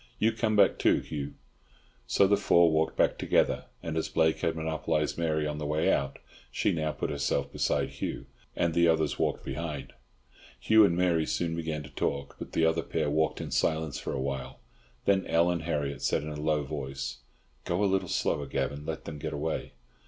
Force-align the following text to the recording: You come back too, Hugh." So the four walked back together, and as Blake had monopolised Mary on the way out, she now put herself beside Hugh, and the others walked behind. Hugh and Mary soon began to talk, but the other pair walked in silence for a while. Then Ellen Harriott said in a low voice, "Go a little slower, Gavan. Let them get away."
You 0.17 0.31
come 0.31 0.55
back 0.55 0.79
too, 0.79 0.97
Hugh." 1.01 1.35
So 2.07 2.25
the 2.25 2.35
four 2.35 2.71
walked 2.71 2.97
back 2.97 3.19
together, 3.19 3.65
and 3.83 3.95
as 3.97 4.09
Blake 4.09 4.39
had 4.39 4.55
monopolised 4.55 5.15
Mary 5.15 5.45
on 5.45 5.59
the 5.59 5.65
way 5.67 5.93
out, 5.93 6.17
she 6.51 6.71
now 6.71 6.91
put 6.91 7.11
herself 7.11 7.51
beside 7.53 7.89
Hugh, 7.89 8.25
and 8.55 8.73
the 8.73 8.87
others 8.87 9.19
walked 9.19 9.45
behind. 9.45 9.93
Hugh 10.59 10.83
and 10.85 10.97
Mary 10.97 11.27
soon 11.27 11.55
began 11.55 11.83
to 11.83 11.91
talk, 11.91 12.35
but 12.39 12.53
the 12.53 12.65
other 12.65 12.81
pair 12.81 13.11
walked 13.11 13.39
in 13.41 13.51
silence 13.51 13.99
for 13.99 14.11
a 14.13 14.19
while. 14.19 14.59
Then 15.05 15.23
Ellen 15.27 15.59
Harriott 15.59 16.01
said 16.01 16.23
in 16.23 16.29
a 16.29 16.35
low 16.41 16.63
voice, 16.63 17.19
"Go 17.63 17.83
a 17.83 17.85
little 17.85 18.09
slower, 18.09 18.47
Gavan. 18.47 18.87
Let 18.87 19.05
them 19.05 19.19
get 19.19 19.33
away." 19.33 19.73